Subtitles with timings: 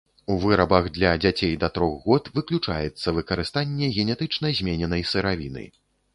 [0.35, 5.63] У вырабах для дзяцей да трох год выключаецца выкарыстанне генетычна змененай сыравіны.